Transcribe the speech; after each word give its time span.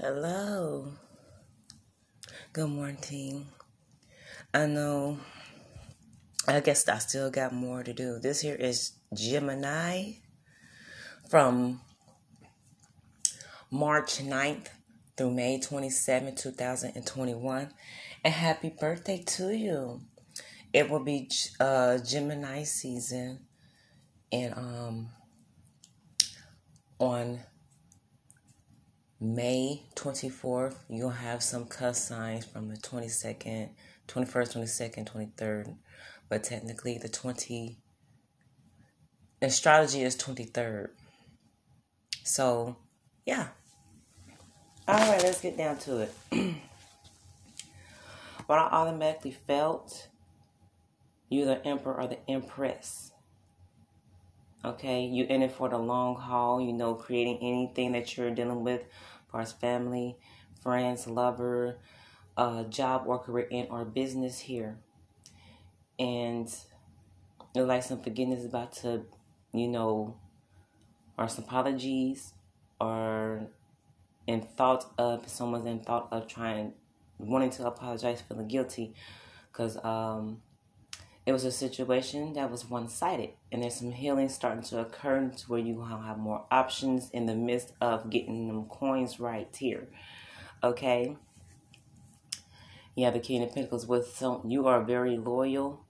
Hello. 0.00 0.92
Good 2.52 2.68
morning. 2.68 3.48
I 4.54 4.66
know, 4.66 5.18
I 6.46 6.60
guess 6.60 6.88
I 6.88 6.98
still 6.98 7.32
got 7.32 7.52
more 7.52 7.82
to 7.82 7.92
do. 7.92 8.20
This 8.20 8.40
here 8.40 8.54
is 8.54 8.92
Gemini 9.12 10.12
from 11.28 11.80
March 13.72 14.18
9th 14.18 14.68
through 15.16 15.32
May 15.32 15.58
27, 15.58 16.36
2021. 16.36 17.68
And 18.24 18.34
happy 18.34 18.72
birthday 18.78 19.24
to 19.26 19.50
you. 19.50 20.02
It 20.72 20.88
will 20.88 21.02
be 21.02 21.28
uh, 21.58 21.98
Gemini 21.98 22.62
season 22.62 23.40
and 24.30 24.54
um 24.54 25.08
on 27.00 27.40
May 29.20 29.82
24th, 29.96 30.76
you'll 30.88 31.10
have 31.10 31.42
some 31.42 31.66
cusp 31.66 32.08
signs 32.08 32.44
from 32.44 32.68
the 32.68 32.76
22nd, 32.76 33.70
21st, 34.06 34.54
22nd, 34.54 35.12
23rd. 35.12 35.74
But 36.28 36.44
technically, 36.44 36.98
the 36.98 37.08
20 37.08 37.78
astrology 39.42 40.02
is 40.02 40.16
23rd. 40.16 40.90
So, 42.22 42.76
yeah. 43.26 43.48
All 44.86 44.94
right, 44.94 45.22
let's 45.22 45.40
get 45.40 45.56
down 45.56 45.78
to 45.78 45.98
it. 46.02 46.14
what 48.46 48.58
I 48.58 48.68
automatically 48.70 49.36
felt, 49.46 50.08
you're 51.28 51.46
the 51.46 51.66
emperor 51.66 52.00
or 52.00 52.06
the 52.06 52.18
empress. 52.30 53.10
Okay, 54.64 55.04
you 55.04 55.24
in 55.24 55.42
it 55.42 55.52
for 55.52 55.68
the 55.68 55.78
long 55.78 56.16
haul, 56.16 56.60
you 56.60 56.72
know, 56.72 56.94
creating 56.94 57.38
anything 57.40 57.92
that 57.92 58.16
you're 58.16 58.30
dealing 58.32 58.64
with 58.64 58.82
for 59.28 59.40
as 59.40 59.52
family, 59.52 60.16
friends, 60.62 61.06
lover, 61.06 61.78
uh, 62.36 62.64
job 62.64 63.04
or 63.06 63.18
career 63.18 63.46
in 63.50 63.68
or 63.70 63.84
business 63.84 64.40
here. 64.40 64.78
And 65.98 66.52
like 67.54 67.82
some 67.82 68.02
forgiveness 68.02 68.44
about 68.44 68.72
to, 68.74 69.02
you 69.52 69.68
know, 69.68 70.16
or 71.16 71.28
some 71.28 71.44
apologies 71.44 72.34
or 72.80 73.48
in 74.26 74.42
thought 74.42 74.86
of 74.98 75.28
someone's 75.28 75.66
in 75.66 75.80
thought 75.80 76.08
of 76.12 76.26
trying 76.28 76.72
wanting 77.18 77.50
to 77.50 77.66
apologize 77.66 78.20
feeling 78.20 78.48
guilty 78.48 78.94
because 79.50 79.76
um 79.84 80.40
it 81.28 81.32
was 81.32 81.44
a 81.44 81.52
situation 81.52 82.32
that 82.32 82.50
was 82.50 82.64
one 82.64 82.88
sided, 82.88 83.32
and 83.52 83.62
there's 83.62 83.74
some 83.74 83.92
healing 83.92 84.30
starting 84.30 84.62
to 84.62 84.80
occur 84.80 85.28
to 85.28 85.44
where 85.46 85.60
you 85.60 85.82
have 85.82 86.16
more 86.16 86.46
options 86.50 87.10
in 87.10 87.26
the 87.26 87.34
midst 87.34 87.74
of 87.82 88.08
getting 88.08 88.46
them 88.46 88.64
coins 88.64 89.20
right 89.20 89.54
here. 89.54 89.88
Okay. 90.64 91.18
You 92.94 93.04
have 93.04 93.12
the 93.12 93.20
King 93.20 93.42
of 93.42 93.52
Pentacles 93.52 93.86
with 93.86 94.06
some, 94.16 94.40
you 94.46 94.66
are 94.68 94.82
very 94.82 95.18
loyal, 95.18 95.84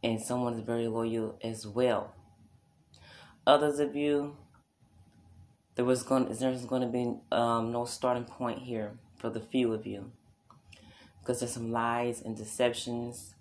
and 0.00 0.22
someone 0.22 0.54
is 0.54 0.60
very 0.60 0.86
loyal 0.86 1.36
as 1.42 1.66
well. 1.66 2.14
Others 3.48 3.80
of 3.80 3.96
you, 3.96 4.36
there 5.74 5.84
was 5.84 6.04
going 6.04 6.32
there's 6.32 6.66
going 6.66 6.82
to 6.82 6.86
be 6.86 7.16
um, 7.32 7.72
no 7.72 7.84
starting 7.84 8.26
point 8.26 8.60
here 8.60 8.92
for 9.16 9.28
the 9.28 9.40
few 9.40 9.72
of 9.72 9.88
you 9.88 10.12
because 11.20 11.40
there's 11.40 11.52
some 11.52 11.72
lies 11.72 12.22
and 12.22 12.36
deceptions 12.36 13.34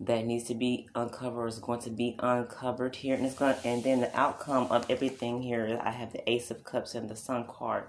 that 0.00 0.24
needs 0.24 0.44
to 0.44 0.54
be 0.54 0.88
uncovered 0.94 1.48
is 1.48 1.58
going 1.58 1.80
to 1.80 1.90
be 1.90 2.16
uncovered 2.20 2.94
here 2.96 3.16
and 3.16 3.26
it's 3.26 3.34
going 3.34 3.54
to, 3.54 3.66
and 3.66 3.82
then 3.82 4.00
the 4.00 4.18
outcome 4.18 4.68
of 4.70 4.88
everything 4.88 5.42
here 5.42 5.80
i 5.82 5.90
have 5.90 6.12
the 6.12 6.30
ace 6.30 6.52
of 6.52 6.62
cups 6.62 6.94
and 6.94 7.08
the 7.08 7.16
sun 7.16 7.44
card 7.48 7.84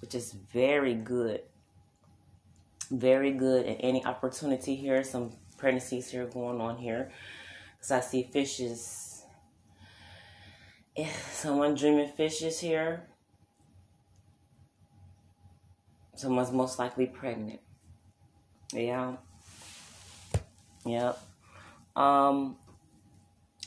which 0.00 0.14
is 0.14 0.32
very 0.32 0.94
good. 0.94 1.42
Very 2.90 3.32
good. 3.32 3.66
And 3.66 3.76
any 3.80 4.04
opportunity 4.04 4.74
here 4.74 5.02
some 5.04 5.32
pregnancies 5.56 6.10
here 6.10 6.26
going 6.26 6.60
on 6.60 6.78
here. 6.78 7.10
Because 7.76 7.90
i 7.90 8.00
see 8.00 8.22
fishes. 8.22 9.24
If 10.96 11.32
someone 11.32 11.74
dreaming 11.74 12.08
fishes 12.08 12.60
here. 12.60 13.04
Someone's 16.16 16.50
most 16.50 16.78
likely 16.78 17.06
pregnant. 17.06 17.60
Yeah. 18.72 19.16
Yep 20.84 21.27
um, 21.98 22.56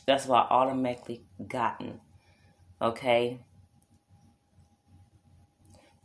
that's 0.07 0.25
why 0.25 0.39
I 0.39 0.47
automatically 0.49 1.21
gotten. 1.47 1.99
Okay. 2.81 3.41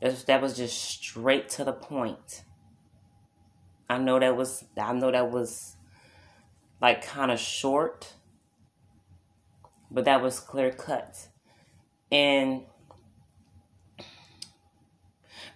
That's, 0.03 0.25
that 0.25 0.43
was 0.43 0.57
just 0.57 0.77
straight 0.77 1.49
to 1.51 1.65
the 1.65 1.73
point. 1.73 2.43
I 3.89 3.99
know 3.99 4.19
that 4.19 4.37
was 4.37 4.65
I 4.77 4.93
know 4.93 5.13
that 5.13 5.31
was 5.31 5.77
like 6.83 7.07
kind 7.07 7.31
of 7.31 7.39
short, 7.39 8.15
but 9.89 10.05
that 10.05 10.21
was 10.21 10.41
clear 10.41 10.73
cut. 10.73 11.29
And 12.11 12.63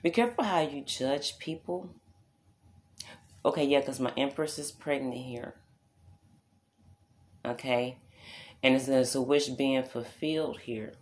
be 0.02 0.10
careful 0.10 0.44
how 0.44 0.60
you 0.60 0.82
judge 0.82 1.38
people. 1.38 1.90
Okay, 3.44 3.64
yeah, 3.64 3.80
because 3.80 3.98
my 3.98 4.12
empress 4.16 4.58
is 4.58 4.70
pregnant 4.70 5.16
here. 5.16 5.59
Okay? 7.44 7.98
And 8.62 8.74
it's, 8.74 8.88
it's 8.88 9.14
a 9.14 9.22
wish 9.22 9.48
being 9.48 9.82
fulfilled 9.82 10.60
here. 10.60 10.92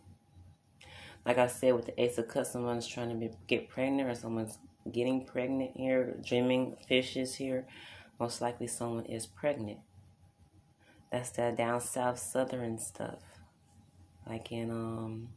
Like 1.27 1.39
I 1.39 1.47
said, 1.47 1.75
with 1.75 1.87
the 1.87 2.01
Ace 2.01 2.19
of 2.19 2.29
Cups, 2.29 2.53
someone's 2.53 2.87
trying 2.87 3.11
to 3.11 3.15
be, 3.15 3.31
get 3.47 3.69
pregnant 3.69 4.09
or 4.09 4.15
someone's 4.15 4.59
getting 4.91 5.25
pregnant 5.25 5.73
here, 5.77 6.17
dreaming 6.27 6.77
fishes 6.87 7.35
here. 7.35 7.67
Most 8.19 8.41
likely 8.41 8.67
someone 8.67 9.05
is 9.05 9.27
pregnant. 9.27 9.79
That's 11.11 11.31
that 11.31 11.57
down 11.57 11.81
south 11.81 12.19
southern 12.19 12.79
stuff. 12.79 13.21
Like 14.27 14.53
in 14.53 14.71
um 14.71 15.29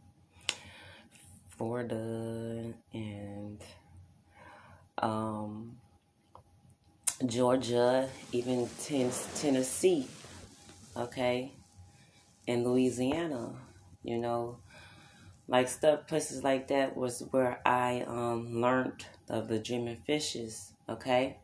Florida 1.50 2.74
and 2.94 3.62
um 4.98 5.78
Georgia, 7.26 8.10
even 8.32 8.68
Tennessee 8.84 10.08
okay, 10.96 11.54
in 12.48 12.64
Louisiana, 12.64 13.54
you 14.04 14.18
know, 14.18 14.60
like 15.48 15.68
stuff 15.68 16.08
places 16.08 16.44
like 16.44 16.68
that 16.70 16.96
was 16.96 17.24
where 17.32 17.60
I 17.66 18.04
um, 18.08 18.62
learned 18.62 19.06
of 19.30 19.48
the 19.48 19.60
dreaming 19.60 20.02
fishes, 20.06 20.74
okay. 20.88 21.38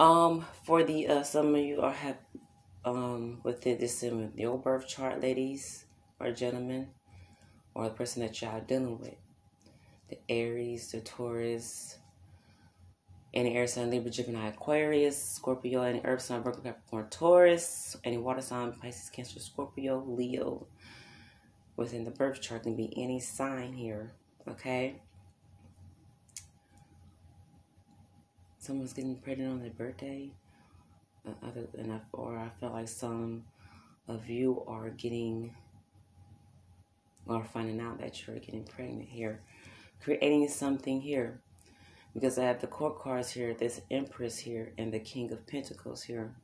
Um, 0.00 0.44
for 0.64 0.84
the 0.84 1.08
uh, 1.08 1.22
some 1.22 1.54
of 1.54 1.60
you 1.60 1.80
are 1.80 1.92
have 1.92 2.18
um 2.84 3.40
with 3.42 3.66
it 3.66 3.80
this 3.80 4.02
in 4.02 4.32
your 4.36 4.56
birth 4.58 4.86
chart, 4.86 5.20
ladies 5.20 5.86
or 6.20 6.30
gentlemen, 6.30 6.88
or 7.74 7.84
the 7.84 7.90
person 7.90 8.22
that 8.22 8.40
y'all 8.40 8.60
dealing 8.60 8.98
with, 8.98 9.16
the 10.08 10.18
Aries, 10.28 10.92
the 10.92 11.00
Taurus, 11.00 11.98
any 13.38 13.56
air 13.56 13.66
sign 13.66 13.90
Libra, 13.90 14.10
Gemini, 14.10 14.48
Aquarius, 14.48 15.22
Scorpio, 15.22 15.82
any 15.82 16.00
earth 16.04 16.22
sign 16.22 16.42
Virgo, 16.42 16.60
Capricorn, 16.60 17.06
Taurus, 17.08 17.96
any 18.04 18.18
water 18.18 18.42
sign 18.42 18.72
Pisces, 18.72 19.10
Cancer, 19.10 19.40
Scorpio, 19.40 20.04
Leo. 20.06 20.66
Within 21.76 22.04
the 22.04 22.10
birth 22.10 22.40
chart 22.40 22.64
can 22.64 22.74
be 22.74 22.92
any 22.96 23.20
sign 23.20 23.72
here, 23.72 24.12
okay? 24.48 25.00
Someone's 28.58 28.92
getting 28.92 29.16
pregnant 29.16 29.52
on 29.52 29.60
their 29.60 29.70
birthday, 29.70 30.32
uh, 31.26 31.46
other 31.46 31.66
than 31.72 32.00
or 32.12 32.36
I 32.36 32.50
feel 32.58 32.70
like 32.70 32.88
some 32.88 33.44
of 34.08 34.28
you 34.28 34.64
are 34.66 34.90
getting 34.90 35.54
or 37.26 37.44
finding 37.44 37.80
out 37.80 38.00
that 38.00 38.26
you're 38.26 38.38
getting 38.38 38.64
pregnant 38.64 39.08
here, 39.08 39.42
creating 40.00 40.48
something 40.48 41.00
here 41.00 41.40
because 42.14 42.38
I 42.38 42.44
have 42.44 42.60
the 42.60 42.66
court 42.66 42.98
cards 42.98 43.30
here, 43.30 43.54
this 43.54 43.80
Empress 43.90 44.38
here, 44.38 44.72
and 44.78 44.92
the 44.92 44.98
King 44.98 45.32
of 45.32 45.46
Pentacles 45.46 46.02
here. 46.02 46.34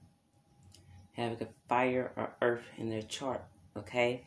Having 1.12 1.42
a 1.42 1.48
fire 1.68 2.12
or 2.16 2.34
earth 2.42 2.64
in 2.76 2.90
their 2.90 3.02
chart, 3.02 3.44
okay? 3.76 4.24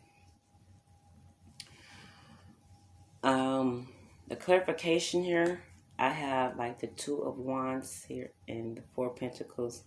Um, 3.23 3.89
the 4.27 4.35
clarification 4.35 5.23
here, 5.23 5.61
I 5.99 6.09
have 6.09 6.57
like 6.57 6.79
the 6.79 6.87
Two 6.87 7.17
of 7.19 7.37
Wands 7.37 8.05
here 8.07 8.31
and 8.47 8.77
the 8.77 8.83
Four 8.93 9.09
Pentacles 9.09 9.83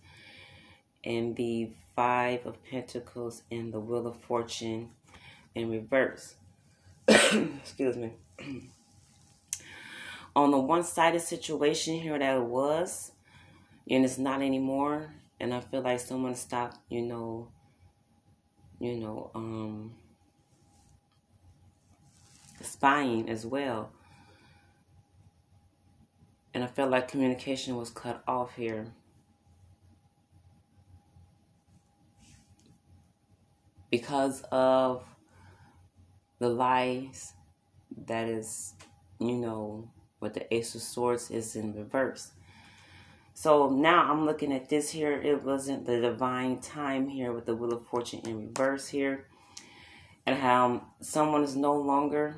and 1.03 1.35
the 1.35 1.71
Five 1.95 2.45
of 2.45 2.63
Pentacles 2.63 3.43
and 3.51 3.73
the 3.73 3.79
Wheel 3.79 4.07
of 4.07 4.17
Fortune 4.17 4.89
in 5.55 5.69
reverse. 5.69 6.35
Excuse 7.07 7.97
me. 7.97 8.11
On 10.35 10.51
the 10.51 10.57
one-sided 10.57 11.21
situation 11.21 11.95
here 11.95 12.17
that 12.17 12.37
it 12.37 12.43
was 12.43 13.11
and 13.89 14.05
it's 14.05 14.17
not 14.17 14.41
anymore 14.41 15.13
and 15.39 15.53
i 15.53 15.59
feel 15.59 15.81
like 15.81 15.99
someone 15.99 16.35
stopped 16.35 16.77
you 16.89 17.01
know 17.01 17.47
you 18.79 18.95
know 18.95 19.29
um 19.35 19.93
spying 22.63 23.29
as 23.29 23.45
well. 23.45 23.91
And 26.53 26.63
I 26.63 26.67
felt 26.67 26.91
like 26.91 27.07
communication 27.07 27.75
was 27.75 27.89
cut 27.89 28.23
off 28.27 28.55
here. 28.55 28.87
Because 33.89 34.41
of 34.51 35.03
the 36.39 36.49
lies 36.49 37.33
that 38.07 38.27
is, 38.27 38.73
you 39.19 39.35
know, 39.37 39.89
what 40.21 40.35
the 40.35 40.53
Ace 40.53 40.75
of 40.75 40.81
Swords 40.81 41.31
is 41.31 41.55
in 41.55 41.73
reverse. 41.73 42.31
So 43.33 43.69
now 43.69 44.11
I'm 44.11 44.25
looking 44.25 44.53
at 44.53 44.69
this 44.69 44.91
here. 44.91 45.19
It 45.19 45.43
wasn't 45.43 45.85
the 45.87 45.99
divine 45.99 46.59
time 46.59 47.07
here 47.07 47.31
with 47.33 47.47
the 47.47 47.55
Wheel 47.55 47.73
of 47.73 47.85
Fortune 47.87 48.21
in 48.25 48.47
reverse 48.47 48.87
here. 48.89 49.25
And 50.27 50.37
how 50.37 50.83
someone 50.99 51.43
is 51.43 51.55
no 51.55 51.73
longer, 51.73 52.35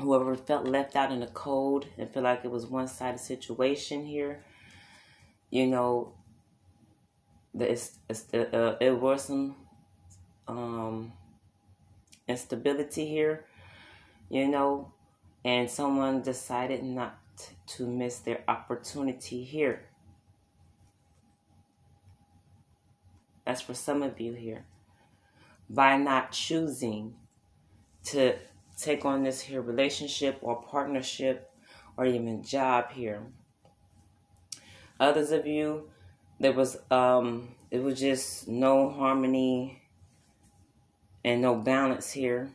whoever 0.00 0.36
felt 0.36 0.66
left 0.66 0.94
out 0.94 1.10
in 1.10 1.18
the 1.18 1.26
cold 1.26 1.86
and 1.98 2.08
feel 2.08 2.22
like 2.22 2.44
it 2.44 2.50
was 2.52 2.64
one-sided 2.66 3.18
situation 3.18 4.06
here. 4.06 4.44
You 5.50 5.66
know, 5.66 6.12
the, 7.52 7.72
it's, 7.72 7.98
uh, 8.32 8.76
it 8.80 9.00
was 9.00 9.24
some 9.24 9.56
um, 10.46 11.12
instability 12.28 13.06
here, 13.06 13.46
you 14.28 14.46
know, 14.46 14.92
and 15.44 15.70
someone 15.70 16.22
decided 16.22 16.82
not 16.82 17.18
to 17.66 17.86
miss 17.86 18.18
their 18.18 18.42
opportunity 18.48 19.44
here. 19.44 19.88
That's 23.46 23.62
for 23.62 23.74
some 23.74 24.02
of 24.02 24.20
you 24.20 24.34
here. 24.34 24.66
By 25.70 25.96
not 25.96 26.32
choosing 26.32 27.14
to 28.04 28.36
take 28.78 29.04
on 29.04 29.22
this 29.22 29.40
here 29.40 29.60
relationship 29.60 30.38
or 30.40 30.62
partnership 30.62 31.50
or 31.96 32.06
even 32.06 32.42
job 32.42 32.92
here. 32.92 33.22
Others 35.00 35.32
of 35.32 35.46
you, 35.46 35.90
there 36.40 36.52
was 36.52 36.78
um 36.90 37.54
it 37.70 37.82
was 37.82 37.98
just 37.98 38.48
no 38.48 38.90
harmony 38.90 39.82
and 41.24 41.42
no 41.42 41.54
balance 41.54 42.12
here. 42.12 42.50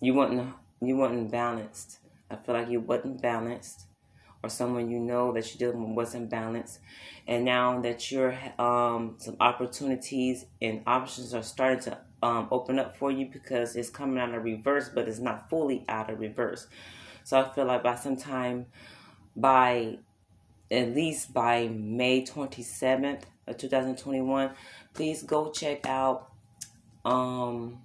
You 0.00 0.14
wasn't 0.14 0.54
you 0.80 0.96
wasn't 0.96 1.30
balanced. 1.30 1.98
I 2.30 2.36
feel 2.36 2.54
like 2.54 2.68
you 2.68 2.80
wasn't 2.80 3.20
balanced, 3.20 3.86
or 4.42 4.48
someone 4.48 4.90
you 4.90 4.98
know 5.00 5.32
that 5.32 5.52
you're 5.52 5.70
dealing 5.70 5.88
with 5.88 5.96
wasn't 5.96 6.30
balanced, 6.30 6.78
and 7.26 7.44
now 7.44 7.80
that 7.80 8.10
you're 8.12 8.38
um 8.58 9.16
some 9.18 9.36
opportunities 9.40 10.46
and 10.62 10.82
options 10.86 11.34
are 11.34 11.42
starting 11.42 11.80
to 11.80 11.98
um 12.22 12.48
open 12.50 12.78
up 12.78 12.96
for 12.96 13.10
you 13.10 13.26
because 13.26 13.74
it's 13.74 13.90
coming 13.90 14.18
out 14.18 14.34
of 14.34 14.44
reverse, 14.44 14.88
but 14.88 15.08
it's 15.08 15.18
not 15.18 15.50
fully 15.50 15.84
out 15.88 16.10
of 16.10 16.20
reverse. 16.20 16.68
So 17.24 17.40
I 17.40 17.52
feel 17.52 17.64
like 17.66 17.82
by 17.82 17.96
some 17.96 18.16
time, 18.16 18.66
by 19.34 19.98
at 20.70 20.94
least 20.94 21.32
by 21.32 21.68
May 21.68 22.24
27th 22.24 23.22
of 23.46 23.56
2021, 23.56 24.50
please 24.94 25.22
go 25.22 25.50
check 25.50 25.86
out 25.86 26.30
um 27.04 27.80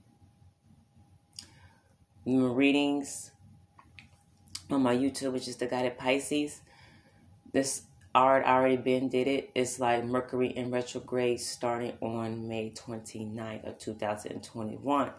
readings 2.26 3.32
on 4.70 4.82
my 4.82 4.96
YouTube, 4.96 5.34
which 5.34 5.48
is 5.48 5.58
the 5.58 5.68
Guided 5.68 5.98
Pisces. 5.98 6.62
This 7.52 7.84
art 8.16 8.46
already 8.46 8.78
been 8.78 9.10
did 9.10 9.28
it. 9.28 9.50
It's 9.56 9.80
like 9.80 10.06
Mercury 10.06 10.48
in 10.48 10.72
retrograde 10.72 11.40
starting 11.40 11.94
on 12.02 12.48
May 12.48 12.72
29th 12.72 13.68
of 13.68 13.78
2021. 13.78 15.12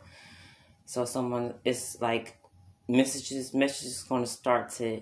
So 0.87 1.05
someone 1.05 1.55
it's 1.65 2.01
like 2.01 2.39
messages 2.87 3.55
messages 3.55 4.03
going 4.03 4.23
to 4.23 4.31
start 4.31 4.71
to 4.71 5.01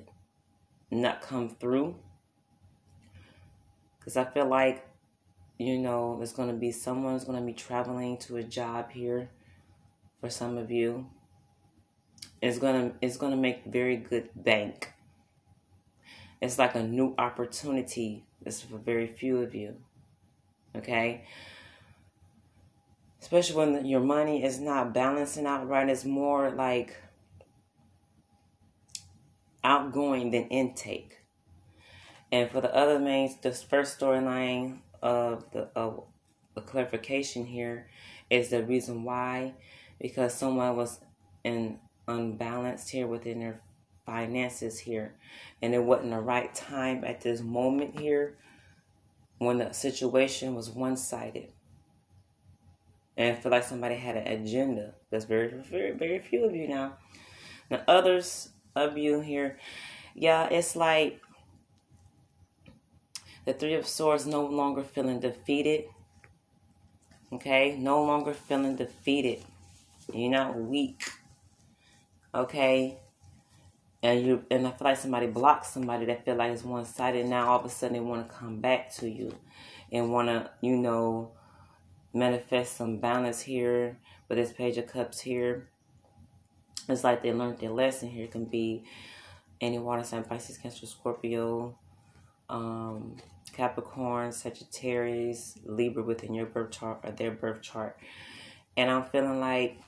not 0.90 1.20
come 1.20 1.49
through 1.49 1.96
because 3.99 4.16
I 4.16 4.25
feel 4.25 4.46
like 4.46 4.87
you 5.58 5.78
know 5.78 6.16
there's 6.19 6.32
going 6.32 6.49
to 6.49 6.54
be 6.54 6.70
someone's 6.70 7.25
going 7.25 7.38
to 7.38 7.44
be 7.44 7.52
traveling 7.52 8.19
to 8.19 8.37
a 8.37 8.43
job 8.43 8.93
here 8.93 9.31
for 10.20 10.31
some 10.31 10.56
of 10.56 10.70
you 10.70 11.06
it's 12.43 12.59
gonna 12.59 12.93
it's 13.00 13.17
gonna 13.17 13.37
make 13.37 13.65
very 13.65 13.97
good 13.97 14.29
bank. 14.35 14.93
It's 16.41 16.59
like 16.59 16.75
a 16.75 16.83
new 16.83 17.15
opportunity. 17.17 18.27
It's 18.44 18.61
for 18.61 18.79
very 18.79 19.06
few 19.06 19.41
of 19.43 19.55
you. 19.55 19.77
Okay. 20.77 21.25
Especially 23.21 23.55
when 23.55 23.87
your 23.87 24.00
money 24.00 24.43
is 24.44 24.59
not 24.59 24.93
balancing 24.93 25.47
out 25.47 25.69
right. 25.69 25.89
It's 25.89 26.05
more 26.05 26.50
like 26.50 26.97
outgoing 29.62 30.33
than 30.33 30.49
intake. 30.49 31.19
And 32.33 32.50
for 32.50 32.61
the 32.61 32.75
other 32.75 32.99
main, 32.99 33.37
the 33.41 33.53
first 33.53 34.00
storyline 34.00 34.79
of 35.00 35.49
the 35.53 35.69
of 35.77 36.03
the 36.56 36.61
clarification 36.61 37.47
here 37.47 37.87
is 38.29 38.49
the 38.49 38.65
reason 38.65 39.05
why, 39.05 39.55
because 40.00 40.35
someone 40.35 40.75
was 40.75 40.99
in 41.45 41.79
unbalanced 42.08 42.90
here 42.90 43.06
within 43.06 43.40
their 43.40 43.60
finances 44.04 44.78
here. 44.78 45.14
And 45.60 45.75
it 45.75 45.82
wasn't 45.82 46.10
the 46.10 46.20
right 46.20 46.54
time 46.54 47.04
at 47.04 47.20
this 47.20 47.40
moment 47.40 47.99
here 47.99 48.37
when 49.38 49.58
the 49.58 49.72
situation 49.72 50.54
was 50.54 50.70
one 50.70 50.96
sided. 50.96 51.52
And 53.16 53.37
I 53.37 53.40
feel 53.40 53.52
like 53.52 53.64
somebody 53.64 53.96
had 53.96 54.16
an 54.16 54.26
agenda. 54.26 54.94
That's 55.10 55.25
very, 55.25 55.49
very, 55.49 55.93
very 55.93 56.19
few 56.19 56.44
of 56.44 56.54
you 56.54 56.69
now. 56.69 56.94
Now, 57.70 57.82
others 57.87 58.49
of 58.75 58.96
you 58.96 59.20
here, 59.20 59.58
yeah, 60.14 60.49
it's 60.49 60.75
like 60.75 61.20
the 63.44 63.52
Three 63.52 63.75
of 63.75 63.87
Swords 63.87 64.26
no 64.26 64.44
longer 64.46 64.82
feeling 64.82 65.20
defeated. 65.20 65.84
Okay, 67.32 67.76
no 67.78 68.02
longer 68.04 68.34
feeling 68.34 68.76
defeated. 68.76 69.43
You're 70.12 70.31
not 70.31 70.58
weak 70.58 71.10
okay? 72.34 72.99
And 74.02 74.26
you 74.26 74.44
and 74.50 74.67
I 74.67 74.70
feel 74.70 74.88
like 74.88 74.96
somebody 74.96 75.26
blocks 75.29 75.70
somebody 75.70 76.06
that 76.06 76.25
feel 76.25 76.34
like 76.34 76.52
it's 76.52 76.64
one 76.64 76.84
sided. 76.84 77.26
Now 77.26 77.50
all 77.50 77.61
of 77.61 77.64
a 77.64 77.69
sudden 77.69 77.94
they 77.94 78.00
want 78.00 78.29
to 78.29 78.34
come 78.34 78.61
back 78.61 78.93
to 78.96 79.08
you 79.08 79.34
and 79.93 80.11
want 80.11 80.29
to, 80.29 80.50
you 80.61 80.76
know, 80.76 81.32
manifest 82.12 82.76
some 82.76 82.99
balance 82.99 83.40
here 83.40 83.99
with 84.29 84.38
this 84.38 84.52
page 84.52 84.76
of 84.76 84.87
cups 84.87 85.21
here. 85.21 85.68
It's 86.88 87.04
like 87.04 87.23
they 87.23 87.33
learned 87.33 87.59
their 87.59 87.71
lesson 87.71 88.09
here. 88.11 88.25
It 88.25 88.33
can 88.33 88.45
be 88.45 88.85
any 89.61 89.78
water 89.78 90.02
sign, 90.02 90.25
Pisces, 90.25 90.59
Cancer, 90.59 90.87
Scorpio, 90.87 91.78
um, 92.49 93.16
Capricorn, 93.52 94.33
Sagittarius, 94.33 95.59
Libra 95.64 96.02
within 96.02 96.35
your 96.35 96.47
birth 96.47 96.73
chart 96.73 97.00
or 97.04 97.12
their 97.12 97.30
birth 97.30 97.62
chart. 97.62 97.97
And 98.76 98.90
I'm 98.90 99.04
feeling 99.04 99.38
like 99.38 99.78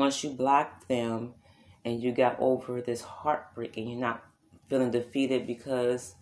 once 0.00 0.22
you 0.22 0.30
block 0.30 0.86
them 0.88 1.34
and 1.84 2.02
you 2.02 2.12
got 2.12 2.36
over 2.38 2.80
this 2.80 3.02
heartbreak 3.02 3.76
and 3.76 3.90
you're 3.90 4.00
not 4.00 4.24
feeling 4.68 4.90
defeated 4.90 5.46
because 5.46 6.14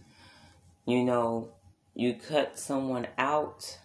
you 0.87 1.03
know 1.03 1.51
you 1.95 2.15
cut 2.15 2.59
someone 2.59 3.07
out 3.17 3.79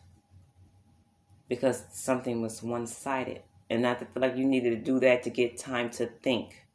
because 1.47 1.83
something 1.91 2.41
was 2.41 2.63
one-sided. 2.63 3.41
And 3.69 3.83
not 3.83 3.99
to 3.99 4.05
feel 4.05 4.21
like 4.21 4.35
you 4.35 4.45
needed 4.45 4.71
to 4.71 4.77
do 4.77 4.99
that 5.01 5.23
to 5.23 5.29
get 5.29 5.57
time 5.57 5.91
to 5.91 6.07
think 6.07 6.65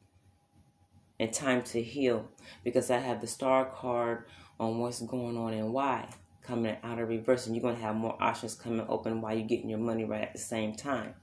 and 1.19 1.33
time 1.33 1.63
to 1.63 1.83
heal 1.83 2.29
because 2.63 2.89
I 2.89 2.99
have 2.99 3.21
the 3.21 3.27
star 3.27 3.65
card 3.65 4.27
on 4.61 4.79
what's 4.79 5.01
going 5.03 5.37
on 5.37 5.55
and 5.55 5.73
why 5.73 6.09
coming 6.43 6.77
out 6.85 7.01
of 7.01 7.09
reverse 7.09 7.47
and 7.47 7.57
you're 7.57 7.63
going 7.63 7.75
to 7.75 7.83
have 7.83 7.97
more 7.97 8.17
options 8.23 8.55
coming 8.55 8.87
open 8.89 9.21
while 9.21 9.35
you're 9.35 9.47
getting 9.47 9.71
your 9.71 9.79
money 9.79 10.05
right 10.05 10.23
at 10.23 10.33
the 10.33 10.39
same 10.39 10.75
time 10.75 11.15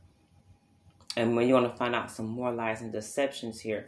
and 1.18 1.36
when 1.36 1.48
you 1.48 1.53
want 1.53 1.72
to 1.72 1.77
find 1.77 1.94
out 1.94 2.12
some 2.12 2.27
more 2.27 2.51
lies 2.51 2.82
and 2.82 2.91
deceptions 2.91 3.60
here, 3.60 3.88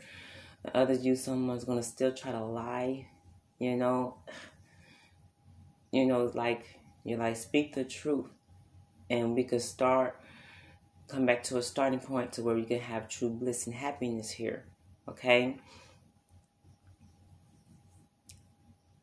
the 0.63 0.75
other 0.77 0.93
you, 0.93 1.15
someone's 1.15 1.65
to 1.65 1.83
still 1.83 2.13
try 2.13 2.31
to 2.31 2.43
lie, 2.43 3.07
you 3.59 3.75
know. 3.75 4.15
You 5.91 6.05
know, 6.05 6.31
like, 6.33 6.79
you 7.03 7.17
like, 7.17 7.35
speak 7.35 7.75
the 7.75 7.83
truth. 7.83 8.25
And 9.09 9.35
we 9.35 9.43
could 9.43 9.61
start, 9.61 10.19
come 11.07 11.25
back 11.25 11.43
to 11.43 11.57
a 11.57 11.61
starting 11.61 11.99
point 11.99 12.33
to 12.33 12.41
where 12.41 12.55
we 12.55 12.63
can 12.63 12.79
have 12.79 13.07
true 13.07 13.29
bliss 13.29 13.67
and 13.67 13.75
happiness 13.75 14.31
here. 14.31 14.65
Okay? 15.07 15.57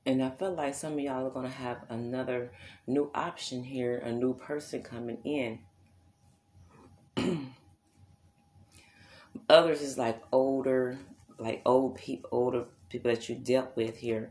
And 0.05 0.23
I 0.23 0.31
feel 0.31 0.55
like 0.55 0.75
some 0.75 0.95
of 0.95 1.01
y'all 1.01 1.27
are 1.27 1.31
to 1.47 1.49
have 1.49 1.85
another 1.89 2.51
new 2.87 3.11
option 3.15 3.63
here, 3.63 3.99
a 3.99 4.11
new 4.11 4.35
person 4.35 4.83
coming 4.83 5.19
in. 5.25 5.59
Others 9.49 9.81
is 9.83 9.99
like 9.99 10.21
older, 10.33 10.99
like 11.39 11.63
old 11.65 11.97
people, 11.97 12.29
older 12.33 12.65
people 12.89 13.11
that 13.11 13.29
you 13.29 13.35
dealt 13.35 13.77
with 13.77 13.99
here. 13.99 14.31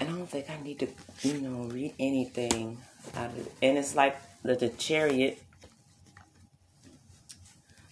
And 0.00 0.08
I 0.08 0.12
don't 0.12 0.28
think 0.28 0.50
I 0.50 0.60
need 0.62 0.80
to, 0.80 0.88
you 1.22 1.40
know, 1.40 1.64
read 1.64 1.94
anything 1.98 2.78
out 3.14 3.30
of 3.30 3.38
it. 3.38 3.52
And 3.62 3.78
it's 3.78 3.94
like 3.94 4.16
the, 4.42 4.54
the 4.54 4.68
chariot 4.68 5.38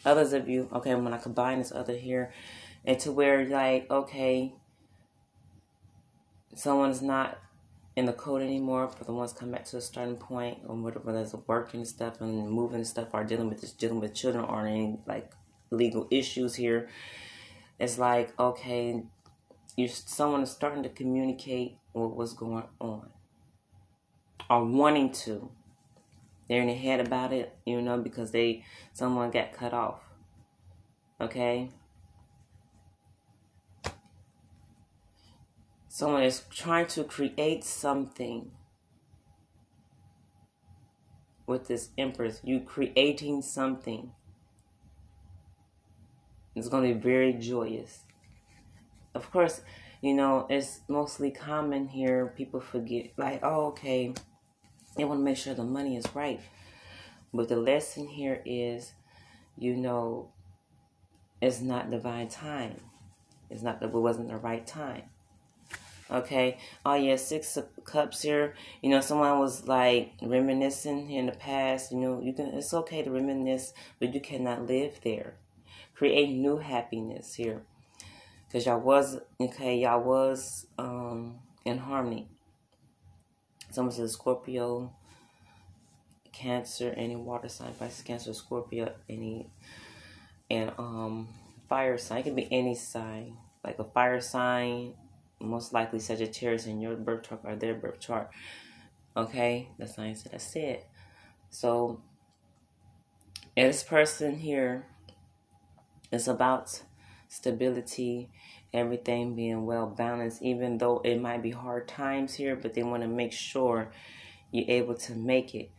others 0.05 0.33
of 0.33 0.49
you, 0.49 0.69
okay, 0.73 0.95
when 0.95 1.13
I 1.13 1.19
combine 1.19 1.59
this 1.59 1.73
other 1.73 1.97
here, 1.97 2.33
and 2.85 2.99
to 3.01 3.13
where 3.13 3.45
like, 3.45 3.91
okay, 3.91 4.55
someone's 6.55 7.03
not 7.03 7.39
in 7.97 8.07
the 8.07 8.13
code 8.13 8.43
anymore, 8.43 8.89
for 8.89 9.05
the 9.05 9.13
ones 9.13 9.33
come 9.33 9.51
back 9.51 9.65
to 9.67 9.77
a 9.77 9.81
starting 9.81 10.17
point, 10.17 10.59
or 10.67 10.77
whatever 10.77 11.13
there's 11.13 11.35
a 11.35 11.39
working 11.47 11.85
stuff 11.85 12.21
and 12.21 12.49
moving 12.49 12.85
stuff, 12.85 13.09
or 13.13 13.25
dealing 13.25 13.49
with 13.49 13.61
just 13.61 13.79
dealing 13.79 14.01
with 14.01 14.15
children, 14.15 14.45
or 14.45 14.67
any 14.67 14.99
like 15.07 15.33
legal 15.71 16.07
issues 16.11 16.55
here. 16.55 16.89
It's 17.79 17.99
like 17.99 18.39
okay, 18.39 19.03
you 19.77 19.89
someone 19.89 20.43
is 20.43 20.51
starting 20.51 20.83
to 20.85 20.89
communicate 20.89 21.79
what 21.93 22.17
what's 22.17 22.33
going 22.33 22.65
on, 22.81 23.11
or 24.49 24.65
wanting 24.65 25.13
to. 25.13 25.51
They're 26.49 26.63
in 26.63 26.67
the 26.67 26.75
head 26.75 27.01
about 27.01 27.33
it, 27.33 27.55
you 27.65 27.81
know, 27.81 27.99
because 27.99 28.33
they 28.33 28.65
someone 28.93 29.31
got 29.31 29.53
cut 29.53 29.73
off. 29.73 30.01
Okay, 31.21 31.71
Someone 36.01 36.23
is 36.23 36.45
trying 36.49 36.87
to 36.87 37.05
create 37.05 37.63
something 37.63 38.53
with 41.47 41.69
this 41.69 41.91
Empress. 41.99 42.41
You 42.43 42.61
creating 42.61 43.43
something. 43.43 44.11
It's 46.55 46.71
going 46.71 46.89
to 46.89 46.95
be 46.95 46.99
very 46.99 47.35
joyous. 47.35 48.05
Of 49.15 49.31
course, 49.31 49.61
you 50.01 50.15
know, 50.15 50.47
it's 50.49 50.81
mostly 50.89 51.31
common 51.31 51.89
here. 51.89 52.33
People 52.35 52.61
forget, 52.61 53.11
like, 53.19 53.41
oh, 53.43 53.67
okay, 53.67 54.15
they 54.97 55.05
want 55.05 55.21
to 55.21 55.25
make 55.25 55.37
sure 55.37 55.53
the 55.53 55.65
money 55.65 55.99
is 55.99 56.07
right. 56.15 56.41
But 57.35 57.51
the 57.51 57.57
lesson 57.57 58.09
here 58.09 58.41
is, 58.47 58.95
you 59.59 59.77
know, 59.77 60.33
it's 61.43 61.61
not 61.61 61.91
divine 61.91 62.29
time. 62.29 62.81
It's 63.51 63.61
not 63.61 63.81
that 63.81 63.91
it 63.91 63.93
wasn't 63.93 64.29
the 64.29 64.39
right 64.39 64.67
time. 64.67 65.03
Okay. 66.11 66.59
Oh 66.85 66.95
yeah, 66.95 67.17
six 67.17 67.57
of 67.57 67.69
cups 67.85 68.23
here. 68.23 68.55
You 68.83 68.91
know, 68.91 69.01
someone 69.01 69.39
was 69.39 69.69
like 69.69 70.13
reminiscing 70.21 71.11
in 71.11 71.27
the 71.27 71.33
past. 71.33 71.93
You 71.93 71.99
know, 71.99 72.21
you 72.21 72.33
can. 72.33 72.47
It's 72.47 72.75
okay 72.75 73.03
to 73.03 73.11
reminisce, 73.11 73.73
but 74.01 74.13
you 74.13 74.21
cannot 74.21 74.67
live 74.67 75.01
there. 75.05 75.35
Create 75.95 76.31
new 76.31 76.57
happiness 76.57 77.35
here, 77.35 77.63
because 78.49 78.67
y'all 78.67 78.81
was 78.81 79.19
okay. 79.41 79.79
Y'all 79.79 80.03
was 80.03 80.67
um 80.79 81.39
in 81.65 81.79
harmony. 81.79 82.29
Someone 83.71 83.95
says 83.95 84.13
Scorpio, 84.13 84.93
Cancer, 86.33 86.93
any 86.97 87.15
water 87.15 87.49
sign, 87.49 87.73
Pisces, 87.75 88.03
Cancer, 88.03 88.35
Scorpio, 88.35 88.93
any 89.09 89.49
and 90.51 90.73
um 90.77 91.29
fire 91.69 91.99
sign. 91.99 92.21
It 92.21 92.25
can 92.25 92.35
be 92.35 92.49
any 92.51 92.75
sign, 92.75 93.37
like 93.63 93.79
a 93.79 93.85
fire 93.85 94.21
sign 94.21 94.95
most 95.41 95.73
likely 95.73 95.99
Sagittarius 95.99 96.67
in 96.67 96.81
your 96.81 96.97
birth 96.97 97.29
chart 97.29 97.41
or 97.45 97.57
their 97.57 97.75
birth 97.75 98.01
chart. 98.01 98.31
Okay, 99.17 99.69
the 99.79 99.87
signs 99.87 100.23
that 100.23 100.35
I 100.35 100.39
said. 100.39 100.85
So, 101.51 102.01
this 103.57 103.83
person 103.83 104.37
here 104.37 104.87
is 106.13 106.29
about 106.29 106.83
stability, 107.29 108.31
everything 108.73 109.35
being 109.35 109.67
well 109.67 109.87
balanced, 109.87 110.43
even 110.43 110.79
though 110.79 111.01
it 111.05 111.21
might 111.21 111.43
be 111.43 111.51
hard 111.51 111.89
times 111.89 112.35
here, 112.35 112.57
but 112.57 112.75
they 112.75 112.83
want 112.83 113.03
to 113.03 113.09
make 113.09 113.33
sure 113.33 113.93
you're 114.53 114.71
able 114.71 114.95
to 114.95 115.15
make 115.15 115.55
it. 115.55 115.71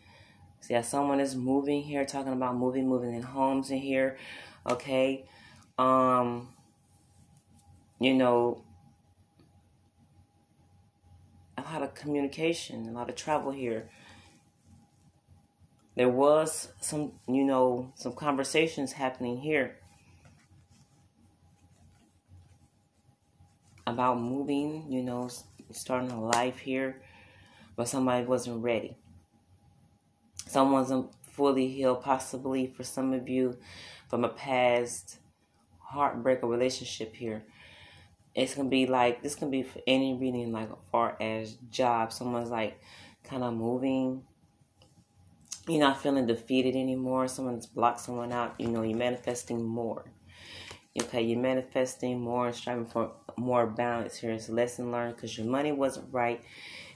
See 0.62 0.74
how 0.76 0.82
someone 0.82 1.20
is 1.20 1.36
moving 1.36 1.82
here, 1.82 2.06
talking 2.06 2.34
about 2.34 2.56
moving, 2.56 2.88
moving 2.88 3.16
in 3.16 3.24
homes 3.24 3.72
in 3.72 3.80
here. 3.80 4.18
Okay. 4.70 5.26
Um, 5.78 6.50
you 8.00 8.14
know, 8.14 8.64
a 11.58 11.61
lot 11.72 11.84
of 11.84 11.94
communication, 11.94 12.88
a 12.88 12.92
lot 12.92 13.10
of 13.10 13.16
travel 13.16 13.52
here. 13.52 13.90
There 15.96 16.10
was 16.10 16.70
some, 16.82 17.14
you 17.28 17.44
know, 17.44 17.94
some 17.96 18.14
conversations 18.14 18.94
happening 18.94 19.38
here 19.38 19.78
about 23.88 24.20
moving, 24.20 24.92
you 24.92 25.02
know, 25.02 25.30
starting 25.72 26.12
a 26.12 26.22
life 26.22 26.60
here, 26.60 27.02
but 27.76 27.88
somebody 27.88 28.26
wasn't 28.26 28.64
ready. 28.64 28.98
Someone 30.48 30.82
wasn't 30.82 31.12
fully 31.24 31.68
healed, 31.68 32.04
possibly 32.04 32.68
for 32.68 32.84
some 32.84 33.14
of 33.14 33.30
you, 33.30 33.58
from 34.10 34.26
a 34.26 34.30
past 34.30 35.20
heartbreak 35.80 36.44
or 36.44 36.50
relationship 36.50 37.16
here 37.16 37.44
it's 38.34 38.56
gonna 38.56 38.70
be 38.70 38.86
like 38.86 39.22
this 39.22 39.36
can 39.36 39.50
be 39.50 39.64
for 39.64 39.80
any 39.86 40.14
reading 40.14 40.52
like 40.52 40.70
far 40.92 41.18
as 41.22 41.58
job. 41.70 42.14
Someone's 42.14 42.50
like 42.50 42.80
kind 43.24 43.44
of 43.44 43.54
moving. 43.54 44.24
You're 45.68 45.80
not 45.80 46.02
feeling 46.02 46.26
defeated 46.26 46.76
anymore. 46.76 47.28
Someone's 47.28 47.66
blocked 47.66 48.02
someone 48.02 48.32
out. 48.32 48.56
You 48.60 48.68
know 48.68 48.84
you're 48.84 48.98
manifesting 48.98 49.64
more. 49.64 50.06
Okay 51.02 51.22
you're 51.22 51.40
manifesting 51.40 52.20
more 52.22 52.48
and 52.48 52.56
striving 52.56 52.86
for 52.86 53.12
more 53.38 53.68
balance 53.68 54.18
here. 54.18 54.32
It's 54.32 54.50
a 54.50 54.54
lesson 54.54 54.92
learned 54.92 55.16
because 55.16 55.38
your 55.38 55.48
money 55.48 55.72
wasn't 55.72 56.08
right. 56.12 56.42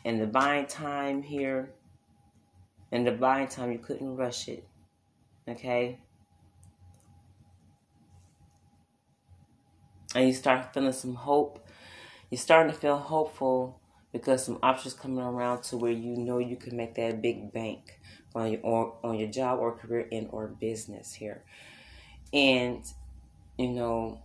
And 0.03 0.21
the 0.21 0.27
buying 0.27 0.67
time 0.67 1.23
here 1.23 1.73
and 2.91 3.05
the 3.05 3.11
buying 3.11 3.47
time 3.47 3.71
you 3.71 3.79
couldn't 3.79 4.15
rush 4.15 4.47
it. 4.47 4.65
Okay 5.49 5.99
and 10.15 10.27
you 10.27 10.33
start 10.33 10.73
feeling 10.73 10.93
some 10.93 11.13
hope. 11.13 11.67
You're 12.31 12.39
starting 12.39 12.71
to 12.71 12.77
feel 12.79 12.97
hopeful 12.97 13.79
because 14.11 14.45
some 14.45 14.57
options 14.63 14.93
coming 14.93 15.19
around 15.19 15.63
to 15.63 15.77
where 15.77 15.91
you 15.91 16.15
know 16.15 16.37
you 16.37 16.55
can 16.55 16.77
make 16.77 16.95
that 16.95 17.21
big 17.21 17.51
bank 17.51 17.99
on 18.33 18.51
your 18.51 18.61
or, 18.61 18.97
on 19.03 19.19
your 19.19 19.29
job 19.29 19.59
or 19.59 19.75
career 19.75 20.07
and 20.11 20.29
or 20.31 20.47
business 20.47 21.13
here. 21.13 21.43
And 22.33 22.83
you 23.57 23.67
know 23.67 24.19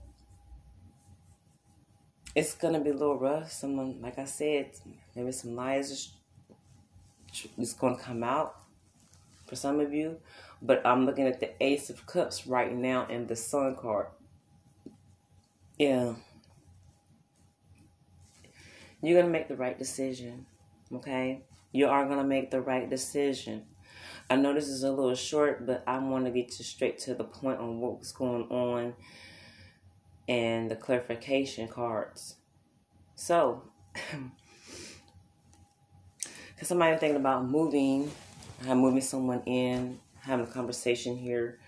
it's 2.34 2.54
gonna 2.54 2.80
be 2.80 2.90
a 2.90 2.94
little 2.94 3.18
rough. 3.18 3.50
Someone 3.50 4.00
like 4.00 4.18
I 4.18 4.24
said, 4.24 4.70
maybe 5.14 5.32
some 5.32 5.56
lies 5.56 6.12
is 7.58 7.72
gonna 7.74 7.98
come 7.98 8.22
out 8.22 8.62
for 9.46 9.56
some 9.56 9.80
of 9.80 9.92
you. 9.92 10.18
But 10.62 10.86
I'm 10.86 11.04
looking 11.06 11.26
at 11.26 11.40
the 11.40 11.50
Ace 11.62 11.90
of 11.90 12.06
Cups 12.06 12.46
right 12.46 12.72
now 12.72 13.06
and 13.10 13.26
the 13.26 13.36
Sun 13.36 13.76
card. 13.76 14.06
Yeah. 15.80 16.12
You're 19.02 19.18
going 19.18 19.24
to 19.24 19.32
make 19.32 19.48
the 19.48 19.56
right 19.56 19.78
decision. 19.78 20.44
Okay? 20.92 21.40
You 21.72 21.86
are 21.86 22.04
going 22.04 22.18
to 22.18 22.24
make 22.24 22.50
the 22.50 22.60
right 22.60 22.90
decision. 22.90 23.62
I 24.28 24.36
know 24.36 24.52
this 24.52 24.68
is 24.68 24.82
a 24.82 24.90
little 24.90 25.14
short, 25.14 25.64
but 25.66 25.82
I 25.86 25.96
want 26.00 26.26
to 26.26 26.30
get 26.30 26.58
you 26.58 26.66
straight 26.66 26.98
to 26.98 27.14
the 27.14 27.24
point 27.24 27.60
on 27.60 27.80
what's 27.80 28.12
going 28.12 28.42
on 28.50 28.92
and 30.28 30.70
the 30.70 30.76
clarification 30.76 31.66
cards. 31.66 32.36
So, 33.14 33.62
because 36.54 36.68
somebody 36.68 36.94
thinking 36.98 37.16
about 37.16 37.46
moving, 37.46 38.10
I'm 38.68 38.80
moving 38.80 39.00
someone 39.00 39.40
in, 39.46 39.98
having 40.24 40.44
a 40.44 40.50
conversation 40.50 41.16
here 41.16 41.58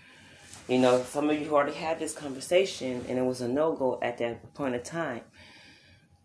you 0.68 0.78
know, 0.78 1.02
some 1.02 1.30
of 1.30 1.40
you 1.40 1.54
already 1.54 1.72
had 1.72 1.98
this 1.98 2.14
conversation 2.14 3.04
and 3.08 3.18
it 3.18 3.24
was 3.24 3.40
a 3.40 3.48
no 3.48 3.72
go 3.72 3.98
at 4.02 4.18
that 4.18 4.54
point 4.54 4.74
of 4.74 4.82
time. 4.82 5.22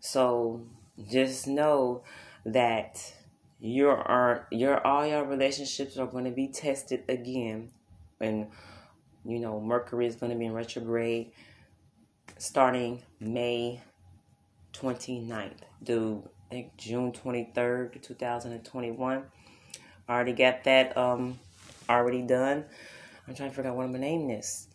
So 0.00 0.66
just 1.10 1.46
know 1.46 2.02
that 2.44 3.14
your 3.60 4.46
your 4.50 4.86
all 4.86 5.06
your 5.06 5.24
relationships 5.24 5.96
are 5.96 6.06
going 6.06 6.24
to 6.24 6.30
be 6.30 6.48
tested 6.48 7.04
again. 7.08 7.70
And 8.20 8.48
you 9.28 9.38
know 9.38 9.60
mercury 9.60 10.06
is 10.06 10.16
going 10.16 10.32
to 10.32 10.38
be 10.38 10.46
in 10.46 10.52
retrograde 10.52 11.32
starting 12.38 13.02
may 13.20 13.80
29th 14.72 15.52
to 15.84 16.28
I 16.50 16.54
think 16.54 16.76
june 16.76 17.12
23rd 17.12 18.00
2021 18.00 19.24
I 20.08 20.12
already 20.12 20.32
got 20.32 20.64
that 20.64 20.96
um 20.96 21.38
already 21.88 22.22
done 22.22 22.64
I'm 23.28 23.34
trying 23.34 23.50
to 23.50 23.54
figure 23.54 23.70
out 23.70 23.76
what 23.76 23.84
I'm 23.84 23.92
gonna 23.92 24.06
name 24.06 24.26
this. 24.26 24.68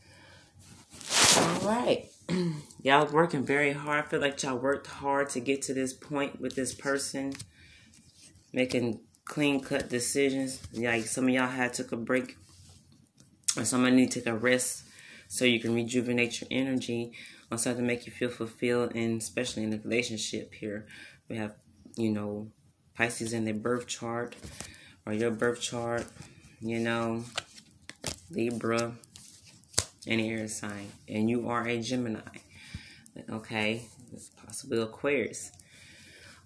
All 1.38 1.60
right. 1.62 2.10
y'all 2.83 3.07
working 3.07 3.43
very 3.43 3.74
hard. 3.74 4.05
I 4.05 4.07
feel 4.07 4.22
like 4.22 4.41
y'all 4.43 4.57
worked 4.57 4.88
hard 4.88 5.29
to 5.29 5.39
get 5.39 5.63
to 5.63 5.74
this 5.74 5.93
point 5.93 6.39
with 6.39 6.55
this 6.55 6.74
person, 6.74 7.33
making 8.53 9.00
clean 9.25 9.60
cut 9.60 9.89
decisions. 9.89 10.62
Like 10.74 11.05
some 11.05 11.25
of 11.25 11.31
y'all 11.31 11.48
had 11.48 11.74
took 11.74 11.91
a 11.91 11.98
break, 11.98 12.38
or 13.57 13.65
somebody 13.65 13.95
need 13.95 14.12
to 14.12 14.19
take 14.19 14.27
a 14.27 14.36
rest 14.36 14.83
so 15.27 15.45
you 15.45 15.60
can 15.60 15.74
rejuvenate 15.74 16.41
your 16.41 16.48
energy 16.51 17.13
on 17.51 17.57
something 17.57 17.83
to 17.83 17.88
make 17.88 18.05
you 18.05 18.12
feel 18.12 18.29
fulfilled, 18.29 18.91
and 18.93 19.19
especially 19.19 19.63
in 19.63 19.72
the 19.72 19.79
relationship. 19.79 20.53
Here 20.53 20.86
we 21.27 21.38
have, 21.38 21.55
you 21.95 22.12
know, 22.12 22.51
Pisces 22.95 23.33
in 23.33 23.45
their 23.45 23.55
birth 23.55 23.88
chart 23.88 24.36
or 25.07 25.13
your 25.13 25.31
birth 25.31 25.60
chart. 25.60 26.05
You 26.62 26.79
know, 26.79 27.25
Libra, 28.29 28.93
any 30.07 30.31
air 30.31 30.48
sign, 30.48 30.91
and 31.07 31.29
you 31.29 31.48
are 31.48 31.67
a 31.67 31.79
Gemini. 31.79 32.19
Okay, 33.29 33.83
possibly 34.43 34.81
Aquarius. 34.81 35.51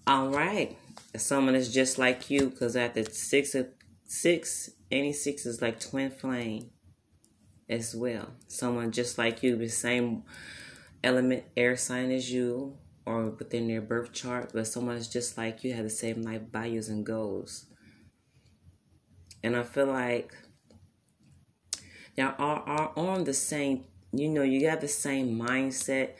All 0.06 0.28
right, 0.28 0.76
someone 1.16 1.54
is 1.54 1.72
just 1.72 1.98
like 1.98 2.30
you 2.30 2.50
because 2.50 2.76
at 2.76 2.94
the 2.94 3.04
six 3.04 3.54
of 3.54 3.68
six, 4.06 4.70
any 4.90 5.12
six 5.12 5.46
is 5.46 5.60
like 5.62 5.80
twin 5.80 6.10
flame 6.10 6.70
as 7.68 7.94
well. 7.94 8.30
Someone 8.46 8.92
just 8.92 9.18
like 9.18 9.42
you, 9.42 9.56
the 9.56 9.68
same 9.68 10.22
element 11.04 11.44
air 11.56 11.76
sign 11.76 12.10
as 12.10 12.30
you, 12.30 12.76
or 13.04 13.30
within 13.30 13.68
their 13.68 13.80
birth 13.80 14.12
chart, 14.12 14.50
but 14.52 14.66
someone 14.66 14.96
is 14.96 15.08
just 15.08 15.38
like 15.38 15.64
you, 15.64 15.72
have 15.74 15.84
the 15.84 15.90
same 15.90 16.22
life 16.22 16.42
values 16.52 16.88
and 16.88 17.04
goals. 17.06 17.66
And 19.42 19.56
I 19.56 19.62
feel 19.62 19.86
like 19.86 20.34
y'all 22.18 22.34
are, 22.38 22.64
are 22.66 22.92
on 22.96 23.22
the 23.22 23.32
same, 23.32 23.84
you 24.12 24.28
know, 24.28 24.42
you 24.42 24.60
got 24.60 24.80
the 24.80 24.88
same 24.88 25.38
mindset, 25.38 26.10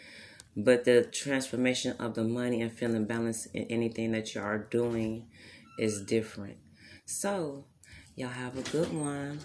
but 0.57 0.85
the 0.85 1.03
transformation 1.03 1.97
of 1.99 2.15
the 2.15 2.23
money 2.23 2.63
and 2.63 2.73
feeling 2.73 3.05
balanced 3.05 3.49
in 3.53 3.65
anything 3.65 4.13
that 4.13 4.33
you 4.33 4.41
are 4.41 4.59
doing 4.59 5.27
is 5.77 6.01
different. 6.03 6.57
So, 7.05 7.65
y'all 8.15 8.29
have 8.29 8.57
a 8.57 8.63
good 8.71 8.93
one. 8.93 9.41